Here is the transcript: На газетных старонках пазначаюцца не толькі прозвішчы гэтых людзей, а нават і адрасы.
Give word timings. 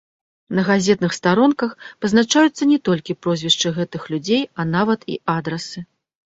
На 0.59 0.61
газетных 0.69 1.11
старонках 1.17 1.71
пазначаюцца 2.07 2.69
не 2.71 2.79
толькі 2.91 3.19
прозвішчы 3.27 3.75
гэтых 3.79 4.11
людзей, 4.15 4.43
а 4.59 4.69
нават 4.75 5.01
і 5.15 5.23
адрасы. 5.39 5.89